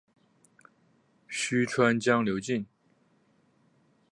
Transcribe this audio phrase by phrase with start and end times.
[1.27, 2.65] 虚川江流经。